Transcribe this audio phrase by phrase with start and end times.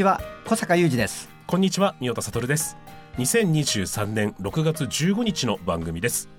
[0.00, 1.28] ちは小坂雄二です。
[1.46, 2.78] こんにちは三田悟です。
[3.18, 6.30] 2023年6月15日の番組です、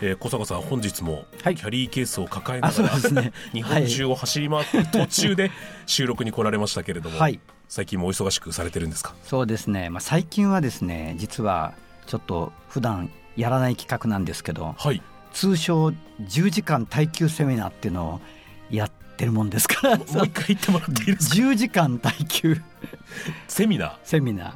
[0.00, 1.56] えー、小坂さん本日もキはい。
[1.56, 3.32] ャリーケースを抱えながら、うですね。
[3.52, 5.50] 日本中を走り回ってる途中で
[5.86, 7.40] 収録に来られましたけれども、はい。
[7.68, 9.12] 最近もお忙しくされてるんですか？
[9.24, 11.74] そうですね、まあ、最近はですね実は
[12.06, 15.02] ちょっと普段やらない企画なんですけどはい。
[15.32, 15.86] 通称
[16.20, 18.20] 10時間耐久セミナーっていうのを
[18.70, 18.90] やっ
[19.20, 19.96] てるもんですから。
[20.00, 22.60] もう一回言ってもらっていいですか？10時間耐久。
[23.46, 23.96] セミナー？
[24.02, 24.52] セミナー。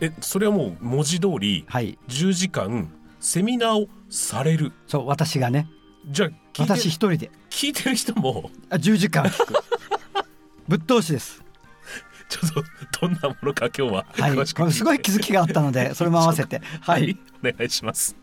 [0.00, 1.98] えそれはもう文字通りはい。
[2.08, 4.72] 10時間セミナーをされる。
[4.86, 5.68] そう私がね。
[6.08, 7.30] じゃあ私一人で。
[7.50, 8.50] 聞いてる人も？
[8.70, 9.54] あ10時間聞く。
[10.68, 11.42] ぶっ通しです。
[12.28, 14.72] ちょっとどんなものか今日ははい。
[14.72, 16.60] すごい気づきがあったのでそれも合わせて。
[16.80, 17.10] ははい。
[17.10, 18.16] い、お願いします。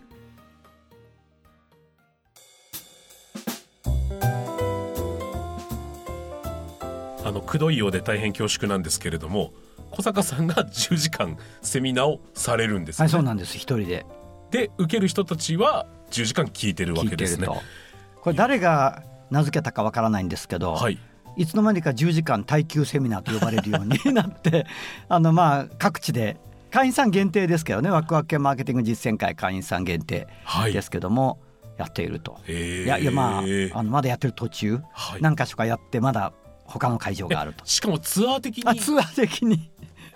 [7.54, 9.54] くどいようで大変恐縮なんですけれども
[9.92, 13.58] 小坂さんが 10時間セミナーをされるんですね、はいそうなんです。
[13.58, 14.06] 一人で。
[14.50, 17.48] で受ける人たちは10時間聞いてるわ聞けですね。
[17.48, 20.98] これ誰が名付けたかわからないんですけど、はい。
[21.38, 24.66] いつの間にか10時間耐久セミナーと呼ばれるようになって
[25.10, 26.38] あのまあ各地で
[26.72, 30.74] 会員さん限定ですけどねワクワク系マーケティング実践会会員さん限定はい。
[30.74, 31.40] ですけども、
[31.78, 32.40] やっていると。
[32.48, 32.84] えー。
[32.86, 33.44] いやいやまあ
[33.80, 35.22] あのまだやってる途中、はい。
[35.22, 36.34] 何か所かやってまだ
[36.66, 37.66] 他の会場があると。
[37.66, 38.64] しかもツアー的に？
[38.66, 39.72] あツアー的に。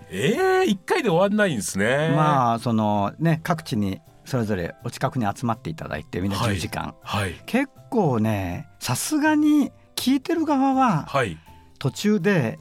[0.10, 2.14] えー、1回で終わんないんですね。
[2.16, 11.38] まあそのね各地にそれぞれお近くに集まっていただいてみんな10時間、はい結構ねさすがに聞いてる側ははい。
[11.80, 12.58] 途中で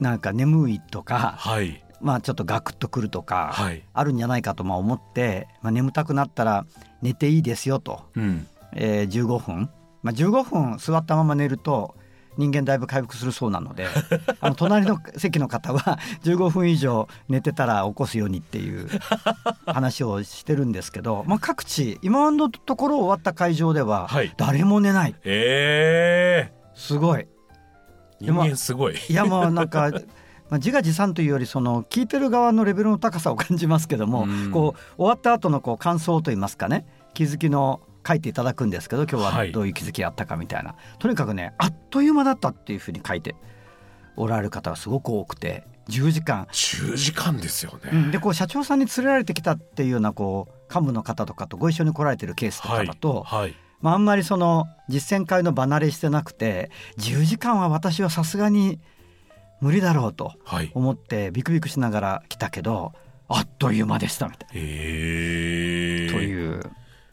[0.00, 1.82] なんか眠いとかはい。
[2.00, 3.82] まあちょっとガクッとくるとかはい。
[3.92, 6.66] あるんじゃないかとまあ思って、まあ、眠たくなったら
[7.00, 8.46] 寝ていいですよと、うん。
[8.74, 9.70] えー15分、
[10.02, 11.94] まあ、15分座ったまま寝ると
[12.36, 13.86] 人間だいぶ回復するそうなので
[14.40, 18.88] あの隣の席の方は15分以上寝てたら起こすようにっていう
[19.66, 24.32] 話をしてるんですけど、 まあ、各地今のところ終わった会場でははい。
[24.36, 25.14] 誰も寝ない。
[25.24, 26.52] え。
[26.74, 27.20] すごい。
[27.20, 27.26] ー、
[28.20, 28.96] 人間すごい。
[29.08, 29.90] いやもうなんか
[30.50, 34.50] まあ自画自賛というよりその聞いてる側のレベルの高さを感じますけども、うん。
[34.50, 43.34] こう終わった後のこう感想といいますかね気づきの書いていただくんですけど今日ははいどういう気づきがあったかみたいな、とにかくねあっという間だったっていうふうに書いて
[44.16, 48.10] おられる方がすごく多くて10時間、10時間ですよね、うん。
[48.10, 58.80] でこう社長さんに連れられてきたっていうようなこう幹部の方とかとご一緒に来られてるケースとかだと、はい、はい、まあ、あんまりその実践会の離れしてなくて10時間は私はさすがに
[59.60, 62.92] 無理だろうとはい、思ってビクビクしながら来たけど
[63.28, 66.60] あっという間でしたみたいえー、な、という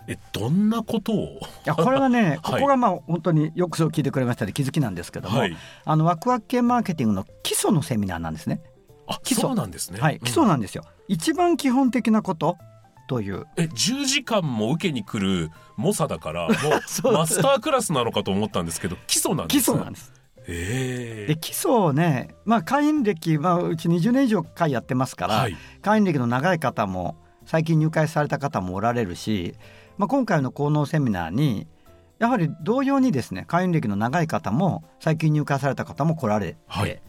[0.07, 1.15] えどんなことを？
[1.15, 2.59] いやこれはね、はい。
[2.59, 5.55] ここがまあ本当によくそう聞いてくれましたで気づきなんですけども、はい。
[5.85, 8.61] あのワクワク系マーケティングの基礎のセミナーなんですね。
[9.07, 9.53] あ基礎。
[9.55, 9.99] なんですね。
[9.99, 10.83] はい、基礎うんなんですよ。
[11.07, 12.57] 一番基本的なこと
[13.07, 13.45] という。
[13.57, 16.53] え10時間も受けに来る猛者だからも
[16.87, 19.75] そううマスタークラスなのかと思ったんですけど基礎なんで基すね。
[19.77, 20.13] 礎なんです。
[20.47, 25.55] えで基礎をね、まあ、会員歴、まあ、うち20年以上会やってますから、はい。
[25.81, 29.55] 会員歴の長い方も最近入会された方もおられるし、
[30.01, 31.67] まあ、今回の効能セミナーに
[32.17, 36.99] やはり同様にですね会員歴の長い方も最近入会された方も来られて、はい。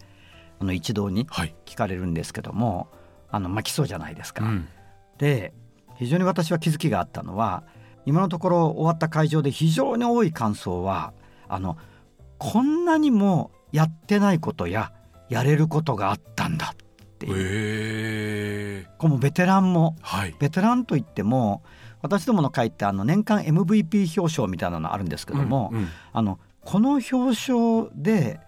[0.61, 2.89] あの一堂にはい、聞かれるんですけども
[3.31, 4.45] あの、まあ、基礎じゃないですか。
[4.45, 4.69] うん。
[5.17, 5.55] で
[5.97, 7.65] 非常に私は気づきがあったのは
[8.05, 11.15] 今のところ終わった会場で非常に多い感想は
[11.49, 11.79] あの
[12.37, 14.93] こんなにもやってないことや
[15.31, 16.75] やれることがあったんだ
[17.23, 19.97] っていう、えー、これもベテランも。
[20.01, 20.35] はい。
[20.39, 21.63] ベテランといっても
[22.01, 25.89] 私どもの会ってあの年間 MVP 表彰みたいなのあるんですけども、うんうん。
[26.13, 28.41] あのこの表彰で、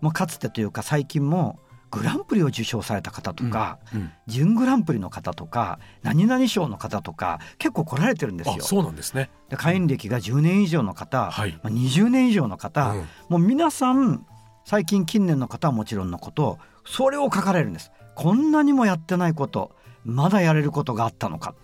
[0.00, 1.58] まあ、かつてというか最近も
[1.90, 8.62] グランプリを受賞された方とか、うん準グランプリの方とか何々賞の方とか結構来られてるんですあよ。
[8.62, 9.30] そうなんですね。
[9.50, 11.52] で会員歴が10年以上の方、はい。
[11.62, 13.08] まあ、20年以上の方、うん。
[13.28, 14.24] もう皆さん
[14.64, 19.72] 最近近年の方はもちろんのことそれを書かれるんですこんなにもやってないこと
[20.04, 21.54] まだやれることがあったのか。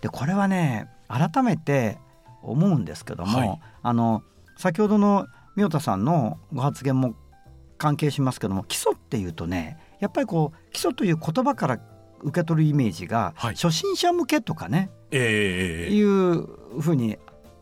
[0.00, 1.98] でこれはね改めて
[2.42, 3.60] 思うんですけども、はい。
[3.82, 4.22] あの
[4.56, 7.14] 先ほどの宮田さんのご発言も
[7.78, 11.80] 関係しますけども基礎っていうとねやっぱりこう基礎という言葉から
[12.22, 13.54] 受け取るイメージが、はい。
[13.54, 15.94] 初心者向けとかねええ。
[15.94, 17.18] いうふうに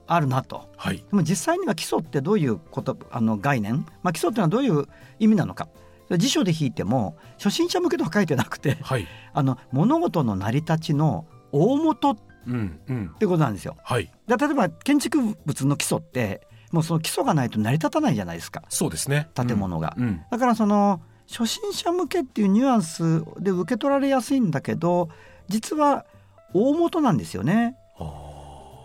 [0.07, 0.69] あるなと。
[0.77, 0.99] はい。
[0.99, 4.87] でも実際には基礎ってどういうことあの概念、まあ、基礎っていうのはどういう
[5.19, 5.69] 意味なのか
[6.11, 12.17] 辞書で引いても初心者向けとは書いてなくてはいあの物事の成り立ちの大元っ
[12.47, 13.77] うんうんてことなんですよ。
[13.83, 19.95] はいで例えば建築物の基礎ってもうその基礎がないと成り立たないじゃないですかそうですね建物が。
[19.99, 25.09] うんだからその初心者向けっていうニュアンスで受け取られやすいんだけど
[25.49, 26.07] 実は
[26.55, 27.77] 大元なんですよね。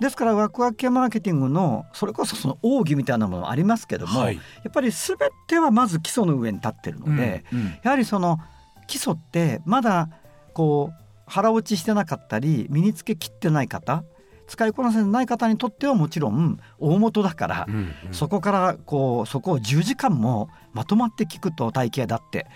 [0.02, 4.36] あですからワクワク系マーケティングのそれこそその奥義みたいなものありますけども、はい。
[4.36, 5.18] やっぱり全
[5.48, 7.66] てはまず基礎の上に立ってるので、うんうん。
[7.84, 8.40] やはりその
[8.88, 10.10] 基礎ってまだ
[10.54, 14.04] こう腹落ちしてなかったり身につけきってない方
[14.48, 17.94] 使いこなせない方にとってはもちろん大元だから、うんうん。
[18.12, 22.48] そこからこうそこを10時間もまとまって聞くと体系だって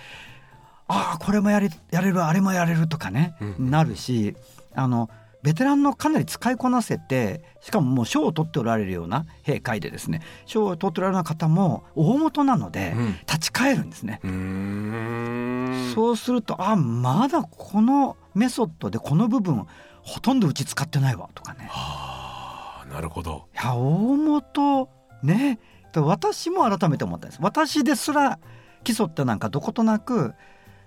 [0.88, 3.71] ああこれもやれやれるあれもやれるとかね、うん。
[3.71, 4.36] なるし
[4.74, 5.09] あの
[5.45, 13.07] ベテランのかなり使いこなせてしかももう賞を取っておられるような閉会でですね賞を取っておられるような方も大元なので、うん。
[13.27, 14.19] 立ち返るんですね。
[14.24, 15.94] うーん。
[15.94, 19.68] そうするとあまだこのメソッドでこの部分
[20.01, 21.68] ほとんどうち使ってないわとかね。
[21.69, 23.45] はあなるほど。
[23.53, 24.89] いや大元
[25.21, 25.59] ね。
[25.94, 27.39] で私も改めて思ったんです。
[27.41, 28.39] 私ですら
[28.83, 30.33] 基礎ってなんかどことなく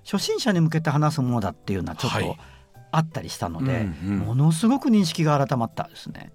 [0.05, 2.25] 初心者に向けて話すものだっていうのはちょっはい。
[2.25, 2.37] と
[2.91, 4.19] あったりしたので、うんうん。
[4.19, 6.33] ものすごく認識が改まったですね。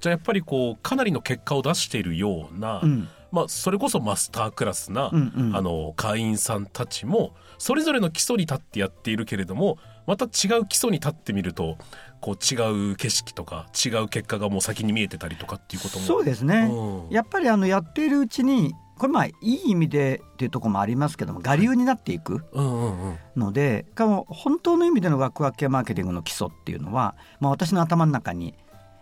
[0.00, 3.08] じゃあやっぱりこうかなりの結果を出しているような、うん。
[3.30, 5.56] まあ、それこそマスタークラスな、うんうん。
[5.56, 11.76] あの会員さんたちもそれぞれの基礎に立ってやっているけれどもまた違う基礎に立ってみると
[12.20, 16.06] こう違う景色とか違う結果がもう先に見えてたりとかっていうことも。
[16.06, 17.10] そうですね、うん。
[17.10, 23.18] やっぱりあのやっているうちにこれまあいい意味でっていうところもありますけども我流になっていくうんうんうん。
[23.36, 28.54] ので、かも本当の意味でのワクワク系マーケティングの基礎っていうのは、まあ、私の頭の中に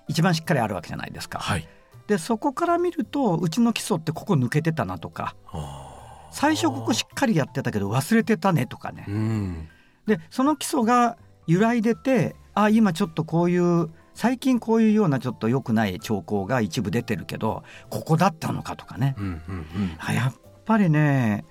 [0.08, 1.38] 一番しっかりあるわけじゃないですか。
[1.38, 1.66] はい。
[2.06, 9.06] でそこから見るとうちの基礎ってここ抜けてたなとかあ最初ここしっかりやってたけど忘れてたねとかね。
[9.08, 9.69] ーうん。
[10.06, 11.16] でその基礎が
[11.46, 19.14] 揺らいでてあ今ちょっとこういう最近こういうようなちょっと良くない兆候が一部出てるけどここだったのかとかね。
[19.18, 19.96] うんうんうん。
[19.98, 20.34] あやっ
[20.64, 21.44] ぱりね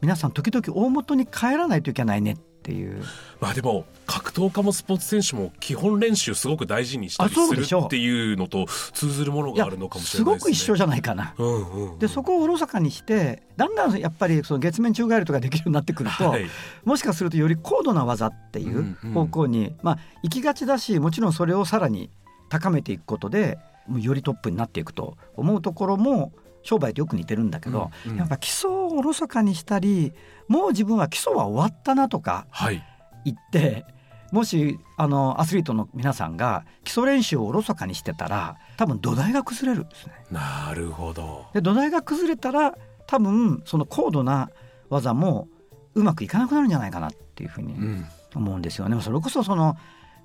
[0.00, 3.02] 皆さん時々大元に帰らないといけないねっていう。
[3.40, 10.50] まあでも格闘家もスポーツ選手も基本練習すごく大事にしたりするっていうのと通ずるものがあるのかもしすれないですね。
[10.50, 11.34] ごく一緒じゃないかな。
[11.38, 16.46] うんうんうんでそこをおろそかにしてだんだんやっぱりその月面宙返りとかできるようになってくると、はい。
[16.84, 19.12] もしかするとより高度な技っていうんううん。
[19.12, 22.10] 方向に、まあ行きがちだしもちろんそれをさらに
[22.48, 23.58] 高めていくことで
[23.98, 26.32] よりトップになっていくと思うところも
[26.62, 30.12] 商売とよく似てるんだけど、うんうんやっぱ基礎をおろそかにしたり
[30.48, 32.82] もう自分は基礎は終わったなとかはい
[33.24, 33.84] 言って
[34.32, 40.12] もしあのアスリートの皆さんが基礎練習をおろそかにしてたら多分土台が崩れるんですね。
[40.30, 41.46] なるほど。
[41.52, 42.74] で土台が崩れたら
[43.06, 44.50] 多分その高度な
[44.88, 45.48] 技も
[45.94, 49.00] うまくいかなくなるんじゃないかなっていうふうにうん思うんですよね。
[49.02, 49.76] それこそその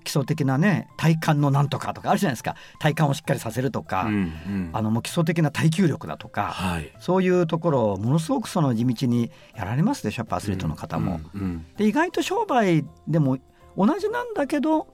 [0.04, 2.56] 基礎的なね体幹のなんとかとかあるじゃないですか。
[2.80, 4.70] 体幹をしっかりさせるとか、うんうん。
[4.74, 6.94] あのもう基礎的な耐久力だとか、はい。
[7.00, 11.20] そういうところをものすごくその地道にやられますでしょやっぱアスリートの方も。
[11.34, 11.66] うんうん。
[11.76, 13.38] で意外と商売でも
[13.76, 14.88] 同じなんだけど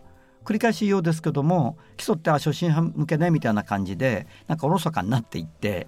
[0.44, 5.88] 繰り返し言うようですけども基礎ってあ初心者向けねみたいな感じでなんかおろそかになっていって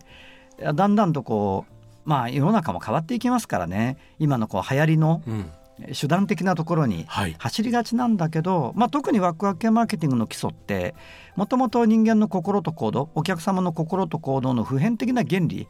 [0.60, 1.74] だんだんとこう
[2.06, 3.98] まあ世の中も変わっていきますからね。
[4.20, 5.52] 今のこう流行りのうん
[5.94, 7.36] 手段的なところにはい。
[7.38, 10.96] 走りがちなんだけど、まあ、特にワクワク系マーケティングの基礎って
[11.36, 15.68] もともと人間の心と行動お客様の心と行動の普遍的な原理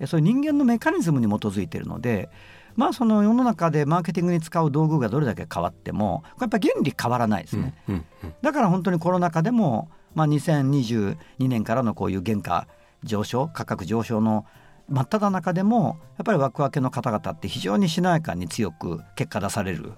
[0.00, 2.28] えそういう人間のメカニズムに基づいているので
[2.76, 7.74] まあその世の中でマーケティングに使う道具がどれだけ変わってもやっぱ原理変わらないですね。
[7.88, 12.66] うんうんうんだから本当にコロナ禍でも、まあ、2022年からのこういう原価
[13.02, 14.44] 上昇価格上昇の
[14.88, 19.92] 真っ只中でもやっぱりワクワクの方々って非常にしなやかに強く結果出される、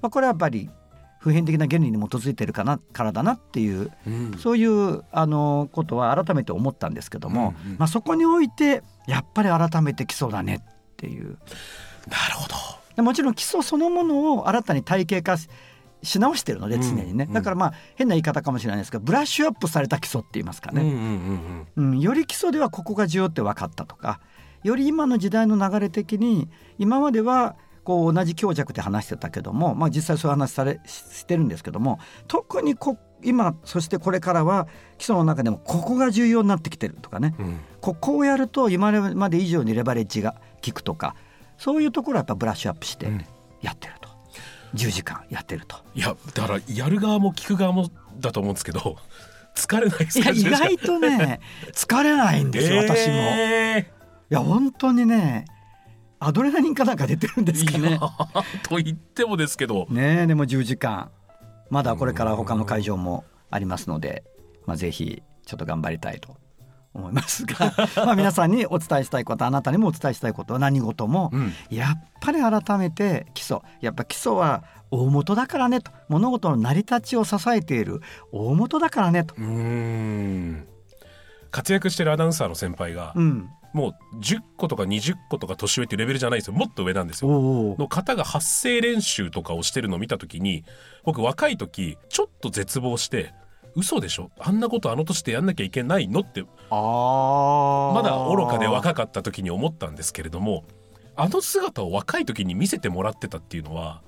[0.00, 0.70] まあ、これはやっぱり
[1.20, 4.38] 普遍的な原理に基づいてるかなからだなっていううん。
[4.38, 7.78] そういうあのことは改めて思ったんですけども、うんうん。
[7.78, 11.38] まあ、そこにおいてやっぱり改めて基礎だねっていう。
[12.08, 12.54] なるほど。
[12.96, 15.36] でもちろん基礎そのものを新たに体系化
[16.02, 17.20] しし直してるので常にね、うん。
[17.22, 20.88] うんだからまあ変な言い方かもしれないですがブラッシュアップされた基礎って言いますかね、うん
[21.76, 24.20] うんうんより基礎ではここが重要って分かったとか
[24.62, 37.60] より今の時代の流れ的に今まではこう同じ強弱で話してたけども、まあ、実際そういう話されしてるんですけども特にこ今そしてこれからは基礎の中でもここが重要になってきてるとかね、うん。
[37.80, 41.14] ここをやると今まで以上にレバレッジが効くとか
[41.58, 43.24] そういうところはやっぱブラッシュアップしてうん。
[43.60, 44.08] やってると、
[44.74, 45.76] 10時間やってると。
[45.94, 48.96] いやだからやる側も聞く側もだと思うんですけど
[49.54, 51.40] 疲れないですいやか意外とね
[51.72, 53.14] 疲れないんですよ、 私も。
[53.14, 53.90] いえ
[54.28, 55.44] や本当にね
[56.20, 57.98] アドレナリンかなんか出てるんですかね。
[58.62, 61.10] と言ってもですけどねえでも10時間
[61.70, 64.24] まだこれから他の会場もありますので、
[64.66, 66.36] まあ、ぜひちょっと頑張りたいと
[66.92, 71.52] 思いますが まあ皆さんにお伝えしたいことあなたにもお伝えしたいことは何事も、うん。
[71.70, 73.58] やっぱり改めて基礎。
[73.80, 78.00] やっぱ基礎は大元だからねと物事の成り立ちを支えている
[78.32, 79.34] 大元だからねと。
[81.50, 86.54] 活躍してるアナウンサーの先輩が、うん、もう10個とか20個とか年上っていうレベルじゃないんですよ。
[86.54, 87.76] もっと上なんですおよ。
[87.78, 90.64] の方が発声練習とかをしてるのを見た時に
[91.04, 93.32] 僕若い時ちょっと絶望して
[93.76, 94.30] 嘘でしょ？
[94.38, 96.20] あんなことあの年でやんなきゃいけないの？
[96.20, 96.44] って。
[96.70, 97.94] あー。
[97.94, 100.64] まだ愚かで若かった時に思ったんですけれども
[101.16, 104.02] あの姿を若い時に見せてもらってたっていうのは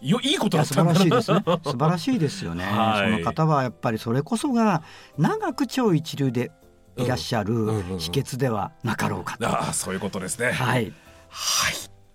[0.00, 0.98] よいいことだったんだな。
[0.98, 1.42] 晴らしいですね。
[1.64, 3.12] 素晴らしいですよね、 はい。
[3.12, 4.82] その方はやっぱりそれこそが
[5.16, 6.50] 長く超一流で
[6.96, 10.52] いらっしゃるうんうんうん秘訣ではなかろうかと、ああそういうことですね。
[10.52, 10.92] はい、
[11.30, 11.74] はい。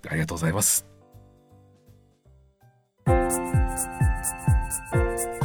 [0.09, 0.85] ありがとうございます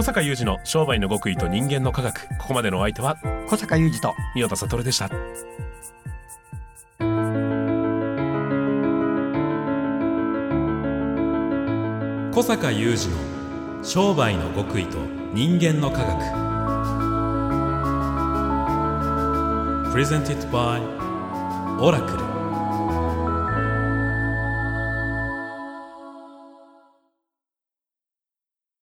[0.02, 2.26] 小坂雄二の商売の極意と人間の科学。
[2.36, 3.18] ここまでのお相手は
[3.48, 5.08] 小坂雄二と三代田悟でした。
[12.34, 13.10] 小坂雄二
[13.78, 14.98] の商売の極意と
[15.34, 16.18] 人間の科学。
[19.94, 20.80] Presented by
[21.80, 22.31] オラクル